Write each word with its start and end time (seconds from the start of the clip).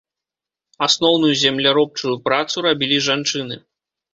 Асноўную 0.87 1.29
земляробчую 1.43 2.15
працу 2.29 2.55
рабілі 2.67 2.97
жанчыны. 3.11 3.55